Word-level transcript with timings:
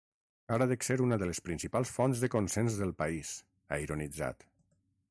Ara 0.55 0.65
dec 0.69 0.85
ser 0.87 0.97
una 1.07 1.19
de 1.23 1.27
les 1.31 1.41
principals 1.49 1.93
fonts 1.99 2.25
de 2.25 2.31
consens 2.37 2.79
del 2.81 2.95
país, 3.05 3.39
ha 3.77 3.83
ironitzat. 3.87 4.53